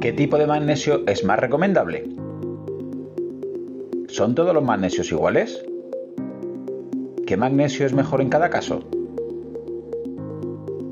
[0.00, 2.04] ¿Qué tipo de magnesio es más recomendable?
[4.08, 5.64] ¿Son todos los magnesios iguales?
[7.26, 8.80] ¿Qué magnesio es mejor en cada caso?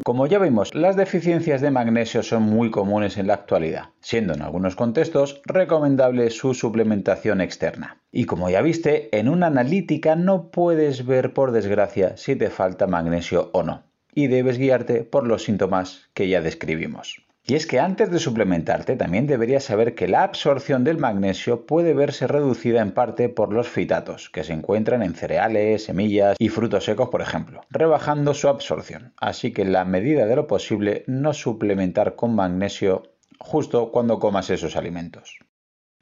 [0.05, 4.43] Como ya vimos, las deficiencias de magnesio son muy comunes en la actualidad, siendo en
[4.43, 8.01] algunos contextos recomendable su suplementación externa.
[8.11, 12.87] Y como ya viste, en una analítica no puedes ver por desgracia si te falta
[12.87, 17.25] magnesio o no, y debes guiarte por los síntomas que ya describimos.
[17.51, 21.95] Y es que antes de suplementarte también deberías saber que la absorción del magnesio puede
[21.95, 26.85] verse reducida en parte por los fitatos, que se encuentran en cereales, semillas y frutos
[26.85, 29.15] secos, por ejemplo, rebajando su absorción.
[29.17, 33.03] Así que en la medida de lo posible no suplementar con magnesio
[33.39, 35.39] justo cuando comas esos alimentos.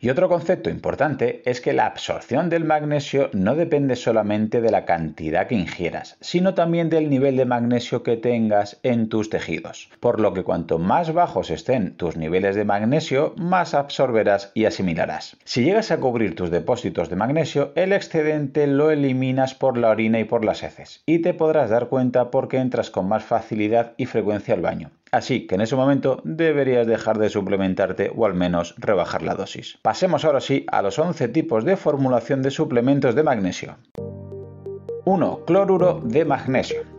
[0.00, 4.84] Y otro concepto importante es que la absorción del magnesio no depende solamente de la
[4.84, 9.90] cantidad que ingieras, sino también del nivel de magnesio que tengas en tus tejidos.
[9.98, 15.36] Por lo que cuanto más bajos estén tus niveles de magnesio, más absorberás y asimilarás.
[15.42, 20.20] Si llegas a cubrir tus depósitos de magnesio, el excedente lo eliminas por la orina
[20.20, 24.06] y por las heces, y te podrás dar cuenta porque entras con más facilidad y
[24.06, 24.92] frecuencia al baño.
[25.12, 29.78] Así que en ese momento deberías dejar de suplementarte o al menos rebajar la dosis.
[29.82, 33.76] Pasemos ahora sí a los 11 tipos de formulación de suplementos de magnesio.
[35.04, 35.44] 1.
[35.46, 36.97] Cloruro de magnesio.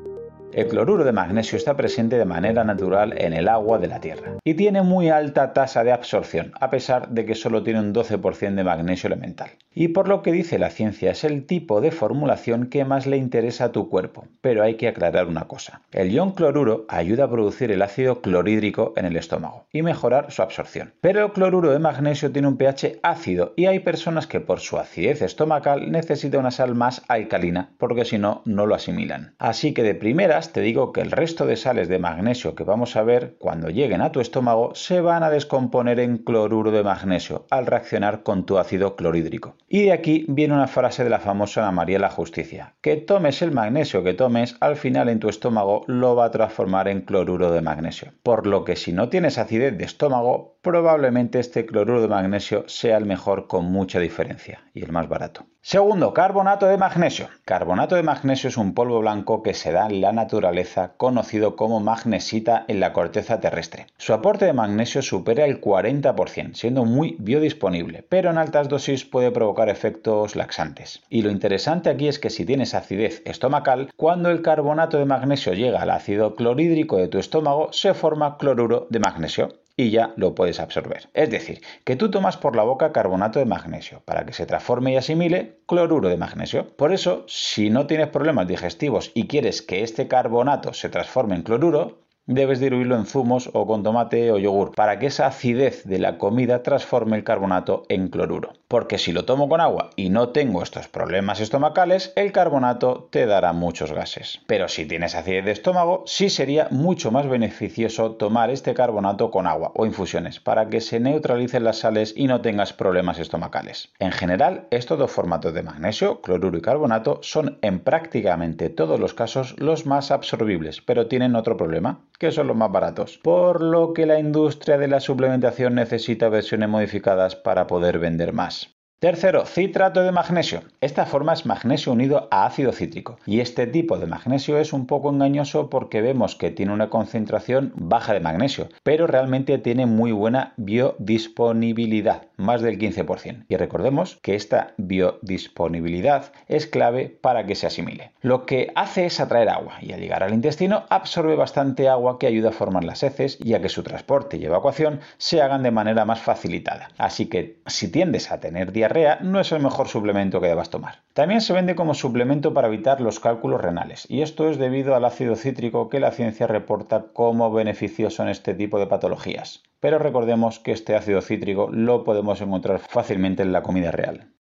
[0.51, 4.37] El cloruro de magnesio está presente de manera natural en el agua de la Tierra
[4.43, 8.55] y tiene muy alta tasa de absorción, a pesar de que solo tiene un 12%
[8.55, 9.51] de magnesio elemental.
[9.75, 13.17] Y por lo que dice la ciencia es el tipo de formulación que más le
[13.17, 15.83] interesa a tu cuerpo, pero hay que aclarar una cosa.
[15.91, 20.41] El ion cloruro ayuda a producir el ácido clorhídrico en el estómago y mejorar su
[20.41, 20.95] absorción.
[20.99, 24.79] Pero el cloruro de magnesio tiene un pH ácido y hay personas que por su
[24.79, 29.35] acidez estomacal necesitan una sal más alcalina porque si no, no lo asimilan.
[29.37, 32.95] Así que de primera te digo que el resto de sales de magnesio que vamos
[32.95, 37.45] a ver cuando lleguen a tu estómago se van a descomponer en cloruro de magnesio
[37.49, 39.55] al reaccionar con tu ácido clorhídrico.
[39.67, 43.41] Y de aquí viene una frase de la famosa Ana María la Justicia, que tomes
[43.41, 47.51] el magnesio que tomes, al final en tu estómago lo va a transformar en cloruro
[47.51, 48.13] de magnesio.
[48.23, 52.97] Por lo que si no tienes acidez de estómago, probablemente este cloruro de magnesio sea
[52.97, 55.45] el mejor con mucha diferencia y el más barato.
[55.61, 57.27] Segundo, carbonato de magnesio.
[57.43, 61.81] Carbonato de magnesio es un polvo blanco que se da en la naturaleza conocido como
[61.81, 63.87] magnesita en la corteza terrestre.
[63.97, 69.31] Su aporte de magnesio supera el 40%, siendo muy biodisponible, pero en altas dosis puede
[69.31, 71.03] provocar efectos laxantes.
[71.09, 75.53] Y lo interesante aquí es que si tienes acidez estomacal, cuando el carbonato de magnesio
[75.53, 80.35] llega al ácido clorhídrico de tu estómago, se forma cloruro de magnesio y ya lo
[80.35, 81.07] puedes absorber.
[81.13, 84.91] Es decir, que tú tomas por la boca carbonato de magnesio para que se transforme
[84.91, 86.75] y asimile cloruro de magnesio.
[86.75, 91.43] Por eso, si no tienes problemas digestivos y quieres que este carbonato se transforme en
[91.43, 95.99] cloruro, debes diluirlo en zumos o con tomate o yogur para que esa acidez de
[95.99, 98.51] la comida transforme el carbonato en cloruro.
[98.69, 103.25] Porque si lo tomo con agua y no tengo estos problemas estomacales, el carbonato te
[103.25, 104.41] dará muchos gases.
[104.45, 109.47] Pero si tienes acidez de estómago, sí sería mucho más beneficioso tomar este carbonato con
[109.47, 113.89] agua o infusiones para que se neutralicen las sales y no tengas problemas estomacales.
[113.97, 119.15] En general, estos dos formatos de magnesio, cloruro y carbonato son en prácticamente todos los
[119.15, 123.93] casos los más absorbibles, pero tienen otro problema que son los más baratos, por lo
[123.93, 128.58] que la industria de la suplementación necesita versiones modificadas para poder vender más.
[128.99, 130.61] Tercero, citrato de magnesio.
[130.81, 133.17] Esta forma es magnesio unido a ácido cítrico.
[133.25, 137.71] Y este tipo de magnesio es un poco engañoso porque vemos que tiene una concentración
[137.77, 143.45] baja de magnesio, pero realmente tiene muy buena biodisponibilidad, más del 15%.
[143.47, 148.11] Y recordemos que esta biodisponibilidad es clave para que se asimile.
[148.21, 152.27] Lo que hace es atraer agua y al llegar al intestino absorbe bastante agua que
[152.27, 155.71] ayuda a formar las heces y a que su transporte y evacuación se hagan de
[155.71, 156.89] manera más facilitada.
[156.97, 160.99] Así que si tiendes a tener diarrea, no es el mejor suplemento que debas tomar.
[161.13, 165.05] También se vende como suplemento para evitar los cálculos renales, y esto es debido al
[165.05, 169.63] ácido cítrico que la ciencia reporta como beneficioso en este tipo de patologías.
[169.79, 174.33] Pero recordemos que este ácido cítrico lo podemos encontrar fácilmente en la comida real.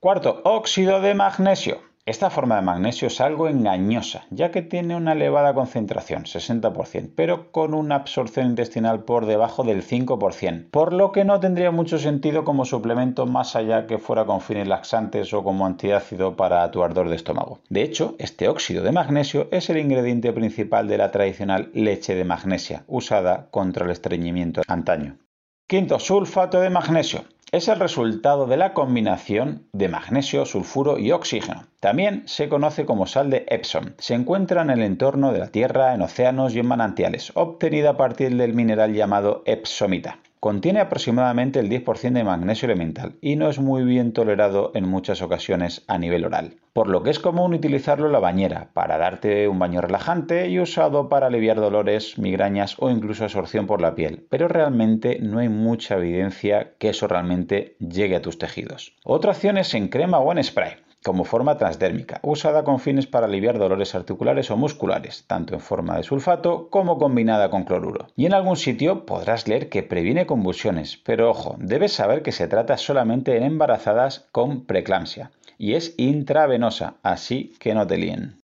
[0.00, 1.80] Cuarto, óxido de magnesio.
[2.08, 7.52] Esta forma de magnesio es algo engañosa, ya que tiene una elevada concentración, 60%, pero
[7.52, 12.44] con una absorción intestinal por debajo del 5%, por lo que no tendría mucho sentido
[12.44, 17.10] como suplemento más allá que fuera con fines laxantes o como antiácido para tu ardor
[17.10, 17.58] de estómago.
[17.68, 22.24] De hecho, este óxido de magnesio es el ingrediente principal de la tradicional leche de
[22.24, 25.18] magnesia, usada contra el estreñimiento antaño.
[25.66, 31.64] Quinto, sulfato de magnesio es el resultado de la combinación de magnesio, sulfuro y oxígeno.
[31.80, 33.94] También se conoce como sal de Epsom.
[33.98, 37.96] Se encuentra en el entorno de la Tierra, en océanos y en manantiales, obtenida a
[37.96, 40.18] partir del mineral llamado epsomita.
[40.40, 45.20] Contiene aproximadamente el 10% de magnesio elemental y no es muy bien tolerado en muchas
[45.20, 49.48] ocasiones a nivel oral, por lo que es común utilizarlo en la bañera para darte
[49.48, 54.26] un baño relajante y usado para aliviar dolores, migrañas o incluso absorción por la piel,
[54.30, 58.94] pero realmente no hay mucha evidencia que eso realmente llegue a tus tejidos.
[59.02, 60.74] Otra opción es en crema o en spray
[61.04, 65.96] como forma transdérmica, usada con fines para aliviar dolores articulares o musculares, tanto en forma
[65.96, 68.08] de sulfato como combinada con cloruro.
[68.16, 72.48] Y en algún sitio podrás leer que previene convulsiones, pero ojo, debes saber que se
[72.48, 78.40] trata solamente en embarazadas con preeclampsia y es intravenosa, así que no te líen.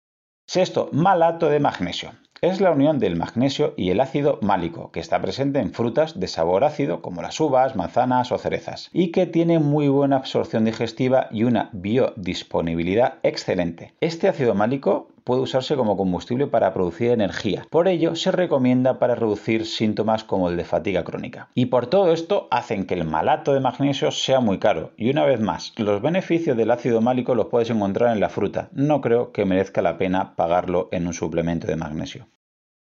[0.47, 2.13] Sexto, malato de magnesio
[2.49, 6.29] es la unión del magnesio y el ácido málico, que está presente en frutas de
[6.29, 11.29] sabor ácido como las uvas, manzanas o cerezas, y que tiene muy buena absorción digestiva
[11.31, 13.95] y una biodisponibilidad excelente.
[14.01, 17.67] Este ácido málico puede usarse como combustible para producir energía.
[17.71, 21.49] Por ello, se recomienda para reducir síntomas como el de fatiga crónica.
[21.55, 24.93] Y por todo esto hacen que el malato de magnesio sea muy caro.
[24.97, 28.69] Y una vez más, los beneficios del ácido málico los puedes encontrar en la fruta.
[28.73, 32.29] No creo que merezca la pena pagarlo en un suplemento de magnesio.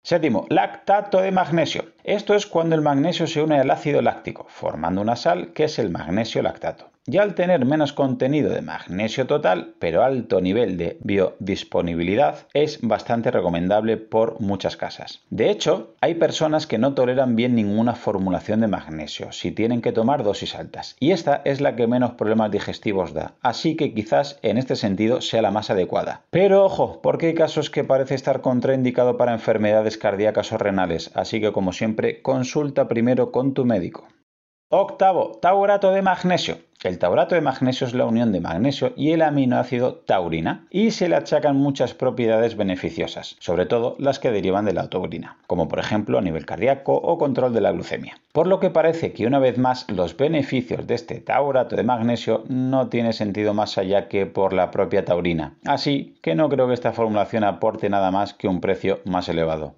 [0.01, 1.83] Séptimo, lactato de magnesio.
[2.05, 5.77] Esto es cuando el magnesio se une al ácido láctico, formando una sal que es
[5.77, 6.89] el magnesio lactato.
[7.11, 13.31] Y al tener menos contenido de magnesio total, pero alto nivel de biodisponibilidad, es bastante
[13.31, 15.23] recomendable por muchas casas.
[15.31, 19.91] De hecho, hay personas que no toleran bien ninguna formulación de magnesio si tienen que
[19.91, 24.37] tomar dosis altas, y esta es la que menos problemas digestivos da, así que quizás
[24.43, 26.21] en este sentido sea la más adecuada.
[26.29, 31.41] Pero ojo, porque hay casos que parece estar contraindicado para enfermedades cardíacas o renales, así
[31.41, 34.07] que como siempre, consulta primero con tu médico.
[34.71, 36.59] Octavo, taurato de magnesio.
[36.83, 41.09] El taurato de magnesio es la unión de magnesio y el aminoácido taurina y se
[41.09, 45.79] le achacan muchas propiedades beneficiosas, sobre todo las que derivan de la taurina, como por
[45.79, 48.21] ejemplo a nivel cardíaco o control de la glucemia.
[48.31, 52.43] Por lo que parece que una vez más los beneficios de este taurato de magnesio
[52.47, 56.75] no tiene sentido más allá que por la propia taurina, así que no creo que
[56.75, 59.77] esta formulación aporte nada más que un precio más elevado.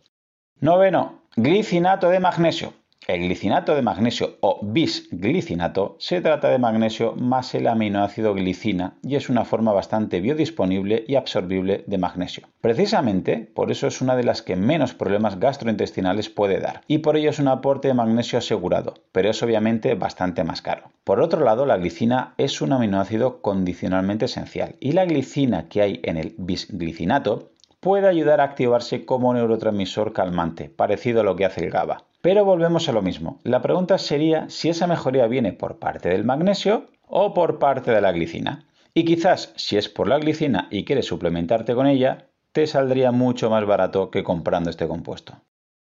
[0.59, 2.73] Noveno, glicinato de magnesio.
[3.07, 9.15] El glicinato de magnesio o bisglicinato se trata de magnesio más el aminoácido glicina y
[9.15, 12.47] es una forma bastante biodisponible y absorbible de magnesio.
[12.61, 17.17] Precisamente por eso es una de las que menos problemas gastrointestinales puede dar y por
[17.17, 20.91] ello es un aporte de magnesio asegurado, pero es obviamente bastante más caro.
[21.03, 26.01] Por otro lado, la glicina es un aminoácido condicionalmente esencial y la glicina que hay
[26.03, 27.49] en el bisglicinato
[27.79, 32.05] puede ayudar a activarse como neurotransmisor calmante, parecido a lo que hace el GABA.
[32.21, 33.39] Pero volvemos a lo mismo.
[33.43, 38.01] La pregunta sería si esa mejoría viene por parte del magnesio o por parte de
[38.01, 38.67] la glicina.
[38.93, 43.49] Y quizás si es por la glicina y quieres suplementarte con ella, te saldría mucho
[43.49, 45.41] más barato que comprando este compuesto.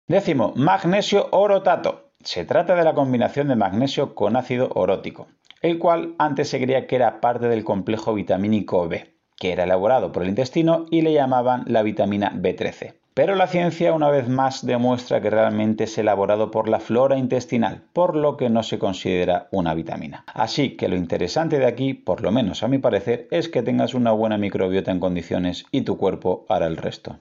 [0.07, 2.12] Décimo, magnesio orotato.
[2.21, 5.27] Se trata de la combinación de magnesio con ácido orótico,
[5.62, 10.12] el cual antes se creía que era parte del complejo vitamínico B, que era elaborado
[10.12, 12.99] por el intestino y le llamaban la vitamina B13.
[13.13, 17.84] Pero la ciencia una vez más demuestra que realmente es elaborado por la flora intestinal,
[17.94, 20.24] por lo que no se considera una vitamina.
[20.28, 23.94] Así que lo interesante de aquí, por lo menos a mi parecer, es que tengas
[23.94, 27.20] una buena microbiota en condiciones y tu cuerpo hará el resto.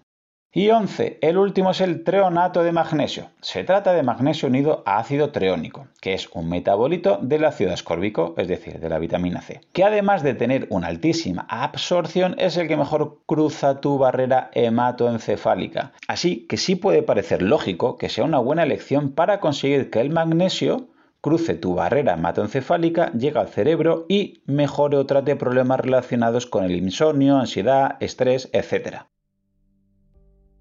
[0.50, 1.18] Y 11.
[1.20, 3.28] El último es el treonato de magnesio.
[3.42, 8.32] Se trata de magnesio unido a ácido treónico, que es un metabolito del ácido ascórbico,
[8.38, 12.66] es decir, de la vitamina C, que además de tener una altísima absorción es el
[12.66, 15.92] que mejor cruza tu barrera hematoencefálica.
[16.08, 20.08] Así que sí puede parecer lógico que sea una buena elección para conseguir que el
[20.08, 20.88] magnesio
[21.20, 26.74] cruce tu barrera hematoencefálica, llegue al cerebro y mejore o trate problemas relacionados con el
[26.74, 29.02] insomnio, ansiedad, estrés, etc.